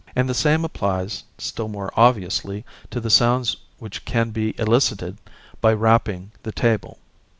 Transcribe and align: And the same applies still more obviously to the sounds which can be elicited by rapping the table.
And 0.15 0.27
the 0.27 0.33
same 0.33 0.65
applies 0.65 1.25
still 1.37 1.67
more 1.67 1.91
obviously 1.95 2.65
to 2.89 2.99
the 2.99 3.11
sounds 3.11 3.57
which 3.77 4.03
can 4.03 4.31
be 4.31 4.55
elicited 4.59 5.19
by 5.61 5.73
rapping 5.73 6.31
the 6.41 6.51
table. 6.51 6.97